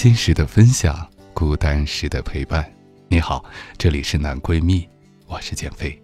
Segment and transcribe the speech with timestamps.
[0.00, 2.64] 心时的分享，孤单时的陪伴。
[3.06, 3.44] 你好，
[3.76, 4.88] 这里是男闺蜜，
[5.26, 6.00] 我是减肥。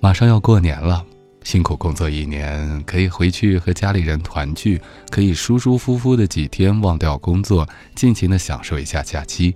[0.00, 1.06] 马上要过年了，
[1.44, 9.54] 辛苦工作一年，可以回去和家里人团聚，可以舒舒服服的几天忘掉工作，尽情的享受一下假期。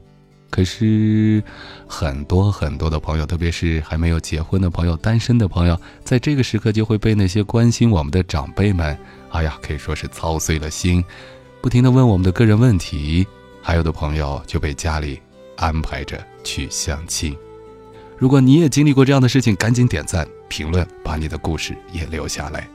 [0.48, 1.42] 可是，
[1.88, 8.96] 很多很多的朋友，特别是还没有结婚的朋友、单身的朋友，在这个时刻就会被那些关心我们的长辈们，
[9.32, 11.02] 哎呀，可以说是操碎了心。
[11.67, 13.27] 不停的问我们的个人问题，
[13.61, 15.20] 还有的朋友就被家里
[15.56, 17.36] 安排着去相亲。
[18.17, 22.69] 如果你也经历过这样的事情，赶紧点赞、评论，把你的故事也留下来。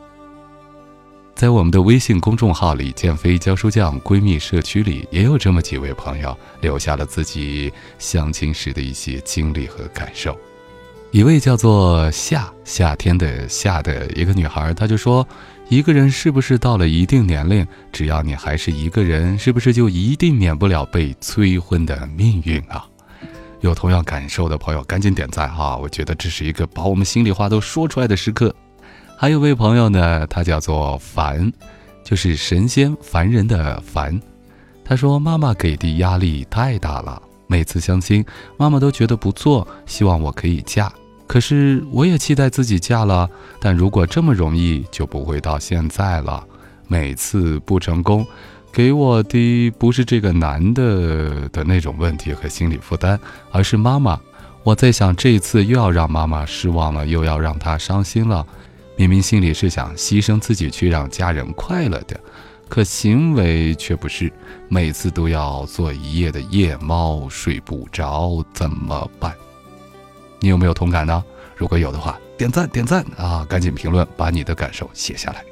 [1.34, 10.38] 在我们的微信公众号里，“建飞教书匠”闺蜜社区里，也有这么几位朋友留下了自己相亲时的一些经历和感受。
[11.12, 15.28] 一位叫做夏夏天的夏的一个女孩，她就说。
[15.70, 22.86] 一个人是不是到了一定年龄，只要你还是一个人，是不是就一定免不了被催婚的命运啊？
[23.62, 25.78] 有同样感受的朋友，赶紧点赞哈！
[25.78, 28.54] 我觉得这是一个把我们心里话都说出来的时刻。
[29.18, 31.50] 还有位朋友呢，他叫做凡，
[32.04, 34.20] 就是神仙凡人的凡。
[34.84, 37.22] 他说：“妈妈给的压力太大了，
[37.52, 38.24] 每次相亲，
[38.56, 40.90] 妈妈都觉得不错，希望我可以嫁。”
[41.28, 43.30] 可是我也期待自己嫁了，
[43.60, 46.42] 但如果这么容易，就不会到现在了。
[46.88, 48.26] 每次不成功，
[48.72, 53.20] 给我的不是这个男的的那种问题和心理负担，
[53.52, 54.20] 而是妈妈。
[54.64, 58.46] 我在想，这一次又要让妈妈失望了，又要让她伤心了。
[58.98, 62.20] 明明心里是想牺牲自己去让家人快乐的，
[62.72, 64.32] 可行为却不是。
[64.70, 69.36] 每次都要做一夜的夜猫，睡不着，怎么办？
[70.40, 71.22] 你有没有同感呢？
[71.54, 73.46] 如果有的话，点赞点赞啊！
[73.50, 75.44] 赶紧评论，把你的感受写下来。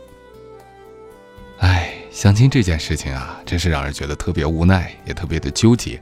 [1.58, 6.02] 哎，相亲这件事情啊，真是让人觉得特别无奈，也特别的纠结。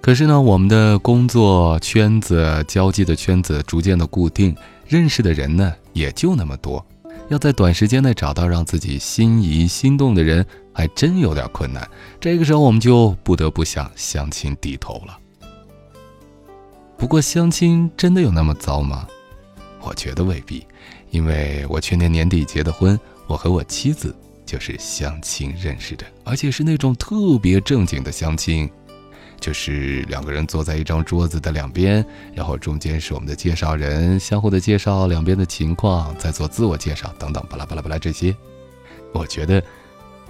[0.00, 6.86] 可是呢，我们的工作圈子、交际的圈子逐渐的固定，认识的人呢也就那么多，
[7.30, 11.88] 要在短时间内找到让自己心仪、心动的人，还真有点困难。
[12.20, 15.16] 这个时候，我们就不得不向相亲低头了。
[16.98, 19.06] 不过相亲真的有那么糟吗？
[19.80, 20.66] 我觉得未必，
[21.10, 22.98] 因为我去年年底结的婚，
[23.28, 24.12] 我和我妻子
[24.44, 28.68] 就是相亲认识的，而且是那种特别正经的相亲，
[29.40, 38.36] 就是两个人坐在一张桌子的两边，然后中间是我们的介绍人，相互的介绍两边的情况，再做自我介绍等等，巴拉巴拉巴拉这些，
[39.12, 39.62] 我觉得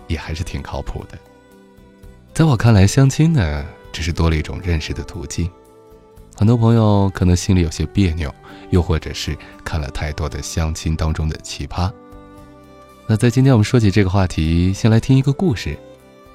[0.06, 1.18] 也还是挺靠谱的。
[2.32, 5.50] 在我看来，相亲呢，只是多了一种认识的途径。
[6.36, 8.32] 很多朋友可能心里有些别扭，
[8.70, 11.92] 又或者是看了太多的相亲当中的奇葩。
[13.06, 15.76] 那在今天我们说起这个话题，先来听一个故事。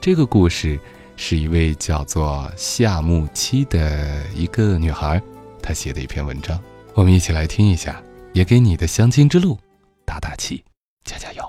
[0.02, 0.80] 这个故事
[1.16, 5.22] 是一位叫做夏木七的一个女孩，
[5.62, 6.60] 她写的一篇文章。
[6.94, 8.02] 我们一起来听一下，
[8.34, 9.58] 也给你的相亲之路
[10.06, 10.64] 打打气，
[11.04, 11.45] 加加油。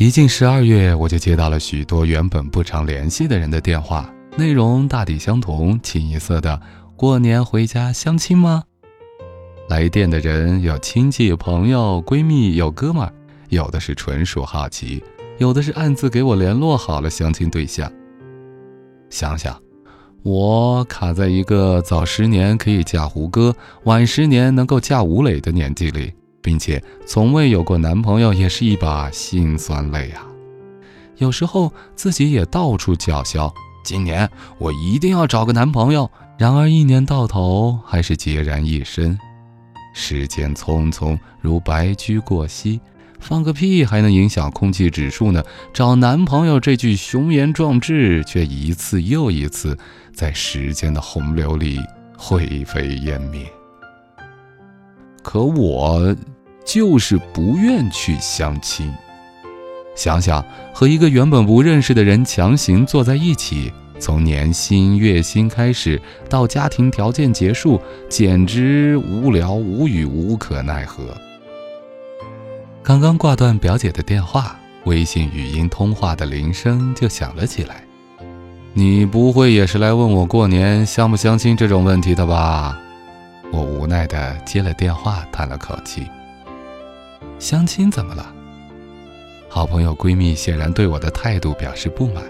[0.00, 6.58] 一进十二月，我就接到了许多原本不常联系的人的电话，内容大抵相同，清一色的
[6.96, 8.64] “过年回家相亲吗？”
[9.68, 13.12] 来电的人有亲戚、朋友、闺蜜，有哥们儿，
[13.50, 15.04] 有的是纯属好奇，
[15.36, 17.92] 有的是暗自给我联络好了相亲对象。
[19.10, 19.54] 想想，
[20.22, 23.54] 我卡在一个早十年可以嫁胡歌，
[23.84, 26.10] 晚十年能够嫁吴磊的年纪里。
[26.42, 30.26] 并且从未有过男朋友，也是一把辛酸泪啊！
[31.18, 33.52] 有时候自己也到处叫嚣
[33.84, 34.28] ：“今年
[34.58, 39.18] 我一定要找个男朋友。”然而一年到头还是孑然一身。
[39.92, 42.80] 时间匆匆如白驹过隙，
[43.18, 45.44] 放个屁还能影响空气指数呢？
[45.74, 49.76] 找男朋友这句雄言壮志，却一次又一次
[50.14, 51.78] 在时间的洪流里
[52.16, 53.46] 灰飞烟灭。
[55.32, 56.12] 可我
[56.64, 58.92] 就是不愿去相亲。
[59.94, 60.44] 想想
[60.74, 71.04] 和一个原本不认识的人强行坐在一起，从年薪、月薪开始到家庭条件结束，简直无聊、无语、无可奈何。
[72.82, 77.84] 刚刚挂断表姐的电话，微信语音通话的铃声就响了起来。
[78.74, 82.76] 你不会也是来问我过年相不相亲这种问题的吧？
[83.52, 86.08] 我无奈地接了电话，叹了口气。
[87.38, 88.32] 相亲怎么了？
[89.48, 92.22] 好朋友闺蜜显然对我的态度表示不满。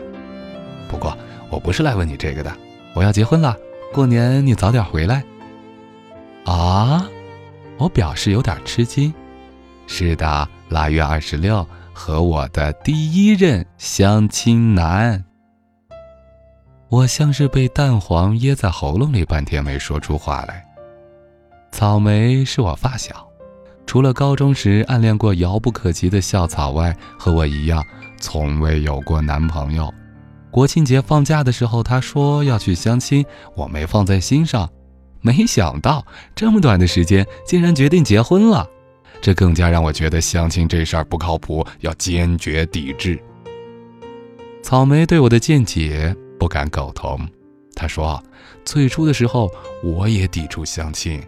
[0.89, 1.17] 不过
[1.51, 2.53] 我不是来问你这个的，
[2.95, 3.57] 我要结婚了，
[3.93, 5.23] 过年你早点回来。
[6.47, 7.07] 啊？
[7.77, 9.13] 我表示有点吃惊。
[9.87, 15.25] 是的，腊月二十六和我的第一任相亲男。
[16.89, 20.65] 我像是被蛋黄噎在喉咙里，半天没说出话来。
[21.73, 23.27] 草莓是我发小，
[23.87, 27.85] 除了高中时暗恋过遥不可及的校草外，和我一样
[28.19, 29.93] 从未有过男朋友。
[30.51, 33.25] 国庆节放假的时候，他说要去相亲，
[33.55, 34.69] 我没放在心上。
[35.23, 38.67] 没想到这么短的时间，竟然决定结婚了，
[39.21, 43.19] 这更加让我觉得相亲这事儿不靠谱，要坚决抵制。
[44.63, 47.29] 草莓对我的见解不敢苟同，
[47.75, 48.23] 他说
[48.65, 49.51] ：“最初的时候
[49.83, 51.23] 我也抵触相亲。”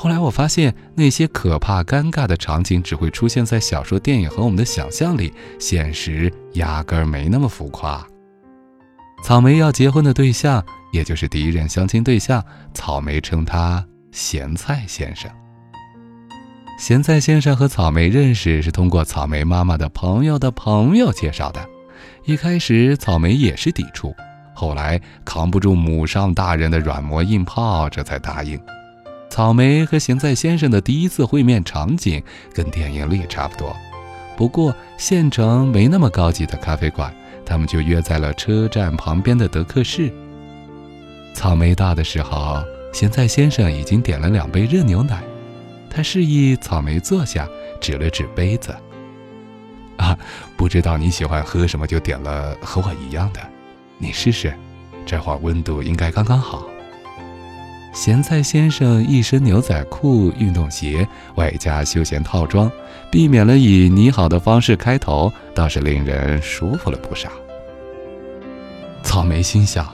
[0.00, 8.06] 后来我发现，那些可怕、尴尬的场景只会出现在小说、电影和我们的想象里，现实压根儿没那么浮夸。
[9.24, 12.40] 草莓要结婚的对象，也就是第一任相亲对象，
[12.72, 15.28] 草莓称他“咸菜先生”。
[16.78, 21.68] 咸菜先生和草莓认识是通过草莓妈妈的朋友的朋友介绍的。
[22.24, 24.14] 一开始，草莓也是抵触，
[24.54, 28.56] 后来扛不住母上大人的软磨硬泡，这才答应。
[29.38, 32.20] 草莓和咸菜先生的第一次会面场景
[32.52, 33.72] 跟电影里差不多，
[34.36, 37.14] 不过县城没那么高级的咖啡馆，
[37.46, 40.12] 他们就约在了车站旁边的德克士。
[41.34, 42.60] 草莓到的时候，
[42.92, 45.22] 咸菜先生已经点了两杯热牛奶，
[45.88, 47.48] 他示意草莓坐下，
[47.80, 48.74] 指了指杯子
[49.98, 50.18] ：“啊，
[50.56, 53.40] 不知道你喜欢喝什么，就点了和我一样的，
[53.98, 54.52] 你试试，
[55.06, 56.68] 这会儿温度应该刚刚好。”
[57.98, 62.70] 咸菜先生一身牛仔裤、运动鞋，外加休闲套装，
[63.10, 67.28] 避免了以“你好”的方式开头，倒是令人舒服了不少。
[69.02, 69.92] 草莓心想，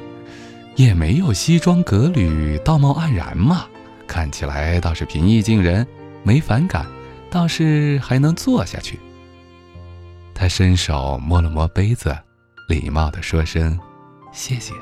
[0.76, 3.64] 也没有西装革履、道貌岸然嘛，
[4.06, 5.86] 看起来倒是平易近人，
[6.22, 6.84] 没反感，
[7.30, 9.00] 倒是还能坐下去。
[10.34, 12.14] 他伸手摸了摸杯子，
[12.68, 13.80] 礼貌地说声
[14.30, 14.74] “谢谢”，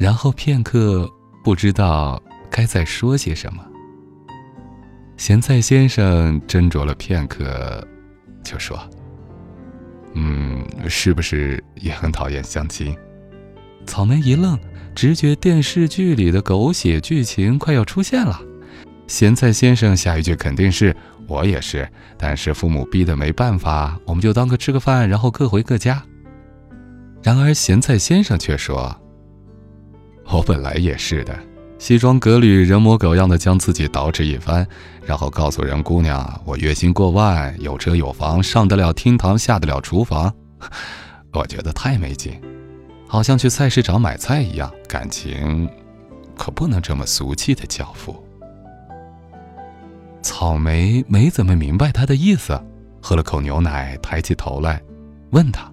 [0.00, 1.08] 然后片刻。
[1.44, 2.20] 不知道
[2.50, 3.62] 该再说些什么。
[5.18, 7.86] 咸菜先生斟酌了片刻，
[8.42, 8.80] 就说
[10.16, 12.96] ：“嗯，是不是也很讨厌相亲？”
[13.86, 14.58] 草莓一愣，
[14.94, 18.40] 直觉电视剧里的狗血剧情快要出现了。
[19.06, 20.96] 咸菜先生下一句肯定是
[21.28, 21.86] ：“我也是，
[22.16, 26.02] 但是父母逼的没办法，我们就当个吃个饭，然后各回各家。”
[27.22, 28.98] 然而咸菜先生却说。
[30.26, 31.38] 我本来也是的，
[31.78, 34.66] 西装革履、人模狗样的将自己捯饬一番，
[35.04, 40.32] 然后告诉人姑娘我月薪过万，有车有房，上得了厅堂，下得了厨房。
[41.32, 42.40] 我觉得太没劲，
[43.06, 44.72] 好像去菜市场买菜一样。
[44.88, 45.68] 感情
[46.36, 48.16] 可不能这么俗气的交付。
[50.22, 52.58] 草莓没怎么明白他的意思，
[53.02, 54.80] 喝了口牛奶，抬起头来，
[55.30, 55.70] 问他：“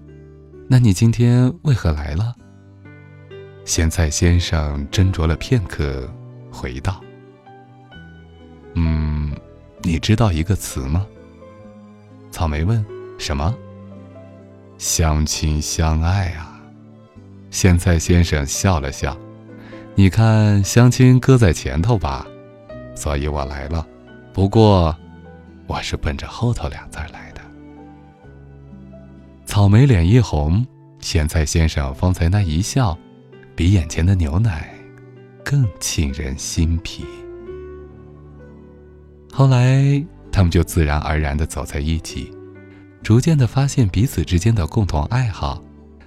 [0.68, 2.34] 那你今天为何来了？”
[3.64, 6.10] 咸菜先生斟酌了片刻，
[6.50, 7.00] 回道
[8.74, 9.32] ：“嗯，
[9.82, 11.06] 你知道一个词吗？”
[12.30, 12.84] 草莓问
[13.18, 13.54] ：“什么
[14.78, 16.60] ？”“相亲相爱啊！”
[17.50, 19.16] 咸菜先生笑了笑
[19.94, 22.26] ：“你看相亲搁在前头吧，
[22.96, 23.86] 所以我来了。
[24.32, 24.96] 不过，
[25.68, 27.40] 我是奔着后头俩字来的。”
[29.46, 30.66] 草莓脸一红，
[30.98, 32.98] 咸菜先生方才那一笑。
[33.62, 34.74] 比眼前的牛奶
[35.44, 37.04] 更沁人心脾。
[39.32, 42.28] 后来，他们就自然而然的走在一起，
[43.04, 45.62] 逐渐的发现彼此之间的共同爱好，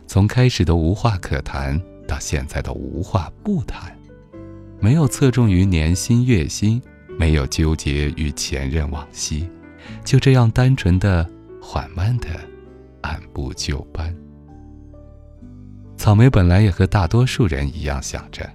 [0.06, 3.98] 从开始的无话可谈到现在的无话不谈，
[4.82, 6.82] 没有侧重于年薪月薪，
[7.18, 9.48] 没有纠结于前任往昔，
[10.04, 11.26] 就这样单纯的、
[11.62, 12.28] 缓慢的
[13.00, 14.14] 按部就班。
[15.98, 18.48] 草莓本来也和大多数人一样想着，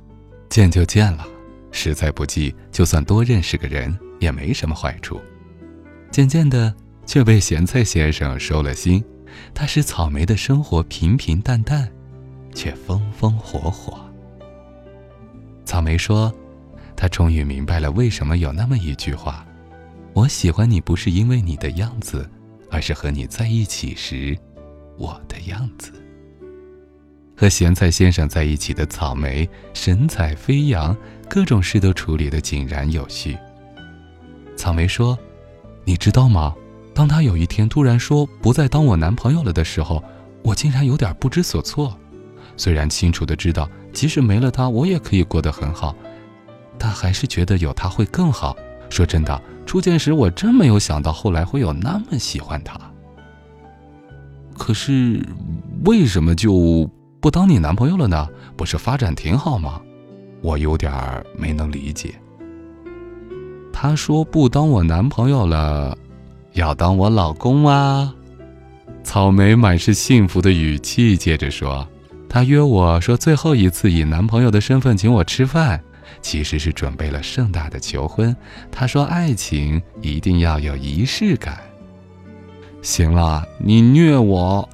[0.48, 1.26] 见就见了，
[1.72, 5.20] 实在不济，就算多认识个人也没什么坏处。
[6.10, 6.72] 渐渐的，
[7.06, 9.04] 却被咸菜先生收了心。
[9.54, 11.88] 他使草莓的生活平平淡淡，
[12.52, 13.98] 却风风火火。
[15.64, 16.32] 草莓说
[16.96, 19.46] ：“他终于明白了为什么有那么一句话：
[20.12, 22.28] 我喜欢你不是因为你的样子，
[22.70, 24.36] 而是和你在一起时，
[24.98, 25.92] 我的样子。”
[27.40, 30.94] 和咸菜先生在一起的草莓神采飞扬，
[31.26, 33.34] 各种事都处理得井然有序。
[34.56, 35.18] 草莓说
[35.86, 36.54] ：“你知道吗？”
[36.92, 40.04] 当他有一天突然说不再当我男朋友了的时候，
[40.42, 41.98] 我竟然有点不知所措。
[42.58, 45.96] 虽然清楚的知道，即使没了他，我也可以过得很好，
[46.76, 48.54] 但还是觉得有他会更好。
[48.90, 52.78] 说真的，初见时我真没有想到后来会有那么喜欢他。
[54.58, 55.24] 可是，
[55.86, 56.86] 为什么就
[57.20, 58.28] 不当你男朋友了呢？
[58.56, 59.80] 不是发展挺好吗？
[60.40, 62.14] 我有点儿没能理解。
[63.72, 65.96] 他说不当我男朋友了。
[66.54, 68.12] 要当我老公啊？
[69.04, 71.86] 草莓满是幸福的语气，接着说
[72.28, 75.80] ：“他约我说最后一次以男朋友的身份请我吃饭，
[76.20, 78.34] 其实是准备了盛大的求婚。
[78.72, 81.58] 他说爱情一定要有仪式感。”
[82.82, 84.68] 行了，你虐我，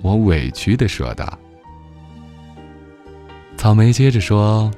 [0.00, 1.38] 我委屈的说道。
[3.62, 4.68] 草莓接着说：“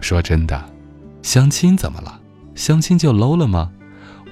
[0.00, 0.64] 说真的，
[1.20, 2.18] 相亲怎么了？
[2.54, 3.70] 相亲就 low 了吗？”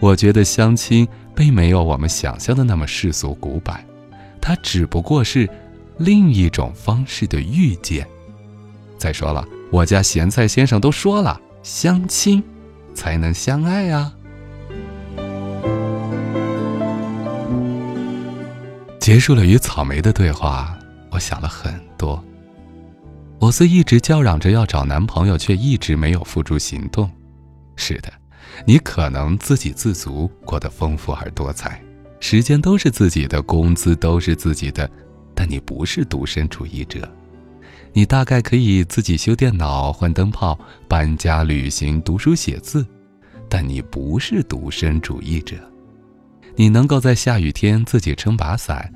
[0.00, 3.84] 我觉得相亲并没有我们想象的那么世俗古板，
[4.40, 5.46] 它只不过是
[5.98, 8.06] 另一种方式的遇见。
[8.96, 12.42] 再说了，我家咸菜先生都说了，相亲
[12.94, 14.10] 才能相爱啊。
[18.98, 20.74] 结束了与草莓的对话，
[21.10, 22.24] 我想了很多。
[23.40, 27.10] 我虽一直叫嚷着要找男朋友，却一直没有付诸行动。
[27.74, 28.12] 是的。
[28.66, 31.82] 你可能自给自足，过得丰富而多彩，
[32.20, 34.90] 时间都是自己的，工资都是自己的，
[35.34, 37.10] 但你不是独身主义者。
[37.92, 42.86] 你大概可以自己修电脑、换灯泡、搬家、旅行、读书写字，
[43.48, 45.56] 但你不是独身主义者。
[46.56, 48.92] 你能够在下雨天自己撑把伞，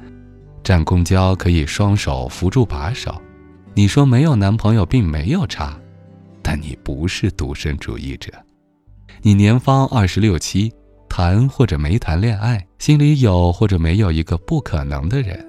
[0.63, 3.19] 站公交可以双手扶住把手。
[3.77, 5.77] 你说没有男朋友并没有差，
[6.41, 8.33] 但你不是独身主义者。
[9.21, 10.73] 你年方二十六七，
[11.09, 15.45] 谈或者没谈恋爱，心里有或者没有一个不可能的人，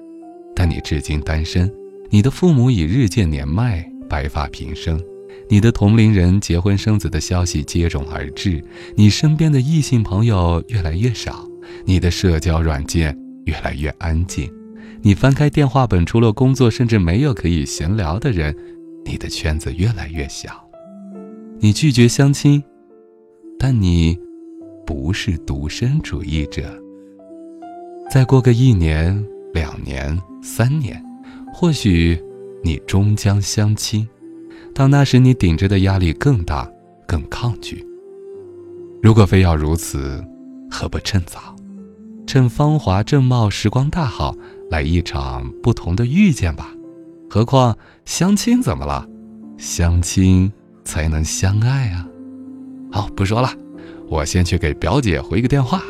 [0.56, 1.72] 但你至今单身。
[2.10, 5.00] 你的父母已日渐年迈，白发平生，
[5.48, 8.64] 你的同龄人结婚生子的消息接踵而至，
[8.96, 11.46] 你身边的异性朋友越来越少，
[11.84, 14.50] 你的社交软件越来越安静，
[15.06, 18.52] 你翻开电话本，除了工作，甚至没有可以闲聊的人，
[19.04, 20.68] 你的圈子越来越小，
[21.60, 22.60] 你拒绝相亲。
[23.56, 24.18] 但你
[24.84, 26.76] 不是独身主义者。
[28.10, 31.00] 再过个一年、两年、三年，
[31.54, 32.20] 或许
[32.64, 34.08] 你终将相亲。
[34.74, 36.68] 到那时，你顶着的压力更大、
[37.06, 37.86] 更抗拒。
[39.00, 40.20] 如果非要如此，
[40.68, 41.54] 何不趁早，
[42.26, 44.34] 趁芳华正茂、时光大好，
[44.70, 46.72] 来一场不同的遇见吧？
[47.28, 49.06] 何况相亲怎么了？
[49.58, 50.52] 相亲
[50.84, 52.06] 才能相爱啊！
[52.92, 53.50] 好，不说了，
[54.08, 55.82] 我先去给表姐回个电话。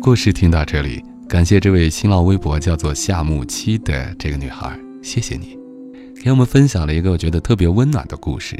[0.00, 5.58] 故事听到这里，感谢这位新浪微博叫做夏木七的这个女孩，谢谢你，
[6.22, 8.56] 给我们分享了一个我觉得特别温暖的故事。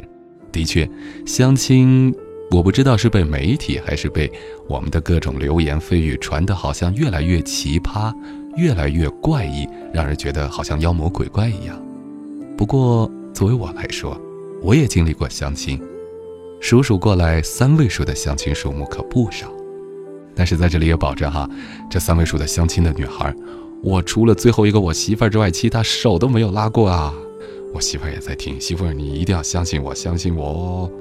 [0.51, 0.89] 的确，
[1.25, 2.13] 相亲，
[2.51, 4.29] 我不知道是被媒体还是被
[4.67, 8.13] 我们的各种流言蜚语传的，好像越来越奇葩，
[8.57, 11.81] 越来越怪异，让人觉得好像妖魔鬼怪一样。
[12.57, 14.19] 不过，作为我来说，
[14.61, 15.81] 我也经历过相亲，
[16.59, 19.49] 数数过来，三位数的相亲数目可不少。
[20.37, 21.49] 但是在这里也保证哈，
[21.89, 23.33] 这三位数的相亲的女孩，
[23.83, 27.11] 我除了最后一个我媳妇儿之外，其他手都没有拉过啊。
[27.73, 30.91] 我媳妇儿也在听，媳妇儿，你一定要相信我，相信我哦。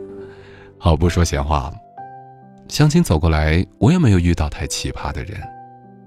[0.78, 1.72] 好，不说闲话，
[2.68, 5.38] 相亲走过来，我也没有遇到太奇葩的人，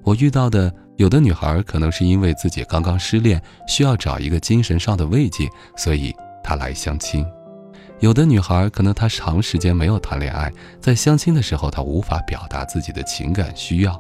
[0.04, 7.24] 我遇到的有的女孩可能是因为自己刚刚失恋，需要找一个精神上的慰藉，所以她来相亲；
[8.00, 13.94] 有的女孩可能她长时间没有谈恋爱，在相亲的时候她无法表达自己的情感需要；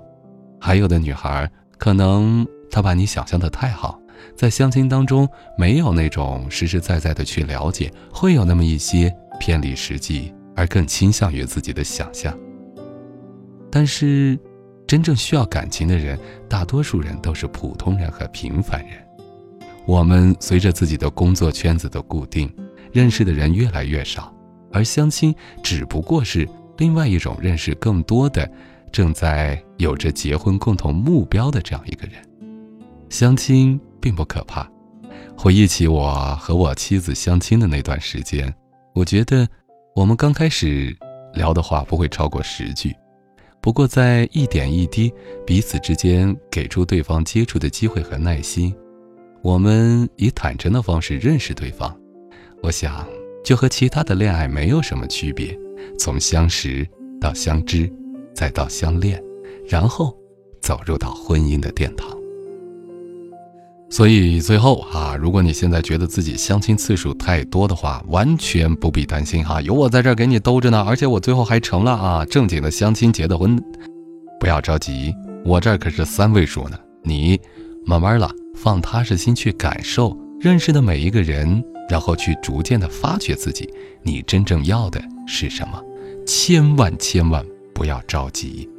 [0.60, 4.00] 还有的女孩可能她把你想象的太好，
[4.36, 5.28] 在相亲当中
[5.58, 12.38] 没有那种实实在在的去了解，会有那么一些偏离实际，而更倾向于自己的想象。
[13.72, 14.40] 但是。
[14.88, 16.18] 真正需要感情的人，
[16.50, 18.94] 大多数人都是普通人和平凡人。
[19.86, 22.52] 我们随着自己的工作圈子的固定，
[22.92, 24.34] 认识的人越来越少，
[24.72, 28.50] 而相亲只不过是另外一种认识更多的、
[28.92, 32.16] 正在有着结婚共同目标的这样一个人。
[33.10, 34.70] 相亲并不可怕。
[35.36, 38.54] 回忆起我和我妻子相亲的那段时间，
[38.94, 39.48] 我觉得
[39.96, 40.96] 我们刚开始
[41.34, 42.94] 聊的话不会超过十句。
[43.62, 45.12] 不过，在一点一滴
[45.46, 48.74] 彼此之间给出对方接触的机会和耐心，
[49.42, 51.94] 我们以坦诚的方式认识对方。
[52.62, 53.08] 我想，
[53.44, 55.58] 就和其他的恋爱没有什么区别，
[55.98, 56.88] 从相识
[57.20, 57.92] 到相知，
[58.34, 59.22] 再到相恋，
[59.68, 60.16] 然后
[60.62, 62.10] 走入到婚姻的殿堂。
[63.90, 70.86] 所以最后啊，如果你现在觉得自己相亲次数太多的话，完全不必担心哈，有我在这儿给你兜着呢。
[70.88, 73.60] 而且我最后还成了啊正经的相亲结的婚，
[74.40, 75.12] 不要着急，
[75.44, 76.78] 我这儿可是三位数呢。
[77.04, 77.40] 你
[77.84, 83.70] 慢慢了，放踏实心去感受认识的每一个人，然后去逐渐的发掘自己，
[84.04, 85.84] 你真正要的是什么？
[86.26, 88.70] 千万千万不要着急。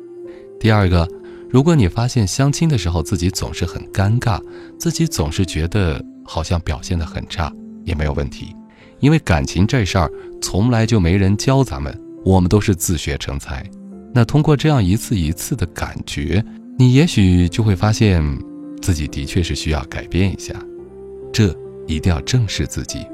[0.59, 1.09] 第二个。
[1.53, 4.41] 如果你发现相亲的时候自己总是很尴尬，
[4.79, 7.53] 自己总是觉得好像表现得很差，
[7.85, 8.55] 也没有问题，
[9.01, 10.09] 因为感情这事儿
[10.41, 11.93] 从来就没人教咱们，
[12.25, 13.69] 我们都是自学成才。
[14.15, 16.41] 那通过这样一次一次的感觉，
[16.79, 18.23] 你也许就会发现
[18.81, 20.55] 自己的确是需要改变一下，
[21.33, 21.53] 这
[21.87, 23.07] 一定要正视自己，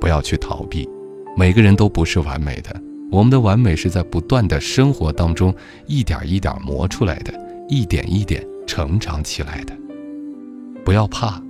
[0.00, 0.88] 不要去逃避。
[1.36, 5.54] 每个人都不是完美的，我们的完美是在不断的生活当中
[5.86, 7.42] 一点一点磨出来的。
[7.68, 9.74] 一点一点成长起来的，
[10.84, 11.42] 不要怕，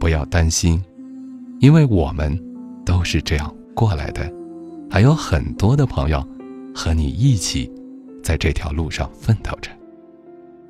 [0.00, 0.82] 不要担心，
[1.60, 2.36] 因为我们
[2.84, 4.28] 都是这样过来的，
[4.90, 6.26] 还有很多的朋友
[6.74, 7.70] 和你一起
[8.20, 9.70] 在这条路上奋斗着。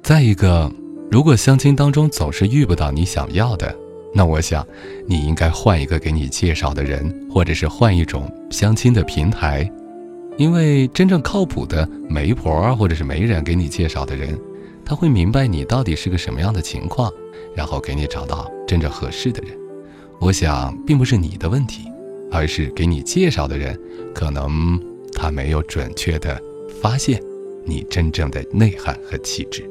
[0.03, 0.71] 再一个，
[1.11, 3.75] 如果相亲当中总是遇不到你想要的，
[4.13, 4.67] 那我想
[5.07, 9.71] 你应该换一个给你介绍的人，或者是换一种相亲的平台，
[10.37, 14.39] 因为真正靠谱的媒婆或者是媒人给你介绍的人。
[14.85, 17.13] 他会明白你到底是个什么样的情况，
[17.55, 19.57] 然后给你找到真正合适的人。
[20.19, 21.85] 我想，并不是你的问题，
[22.33, 23.79] 而是给你介绍的人，
[24.13, 24.81] 可能
[25.13, 26.37] 他没有准确的
[26.83, 27.23] 发现
[27.65, 29.63] 你真正的内涵和气质。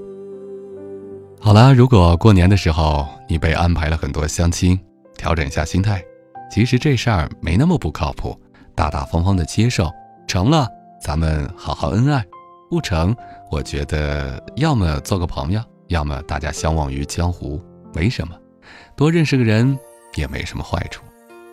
[1.42, 4.78] 好啦，如果过年的时候你被安排了很多相亲，
[5.18, 6.04] 调整一下心态，
[6.52, 8.38] 其实这事儿没那么不靠谱，
[8.76, 9.90] 大大方方的接受，
[10.28, 10.68] 成了
[11.02, 12.24] 咱们好好恩爱。
[12.70, 13.16] 不成，
[13.50, 17.60] 我觉得要么做个朋友，要么大家相忘于江湖，
[17.96, 18.36] 没什么，
[18.96, 19.80] 多认识个人
[20.16, 21.04] 也没什么坏处。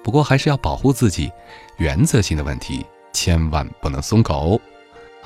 [0.03, 1.31] 不过还是要保护自己，
[1.79, 4.61] 原则性的问题千万不能松口。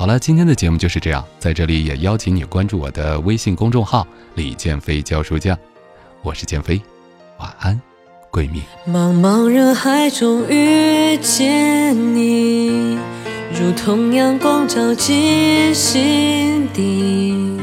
[0.01, 5.55] 好了，今天的节目就是这样，在这里也邀请你关注我的微信公众号“李建飞教书匠”，
[6.25, 6.81] 我是建飞，
[7.39, 7.79] 晚安，
[8.33, 8.63] 闺蜜。
[8.91, 12.99] 茫茫人海中遇见你。
[13.53, 17.59] 如同阳光照进心底，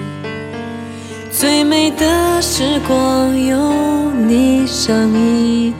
[1.31, 5.73] 最美的时光有你相依，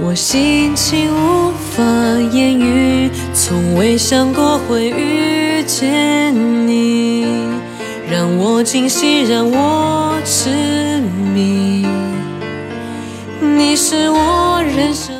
[0.00, 1.84] 我心情无法
[2.32, 5.37] 言语，从未想过会遇
[5.68, 6.34] 见
[6.66, 7.26] 你，
[8.10, 10.48] 让我惊喜，让我痴
[11.34, 11.86] 迷，
[13.38, 15.17] 你是我人生。